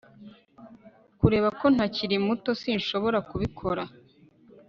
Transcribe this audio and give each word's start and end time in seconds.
Kubera 1.19 1.47
ko 1.59 1.65
ntakiri 1.75 2.15
muto 2.27 2.49
sinshobora 2.61 3.17
kubikora 3.29 3.83